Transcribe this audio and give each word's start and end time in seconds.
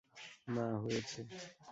না, 0.47 0.65
হয়েছে। 0.83 1.21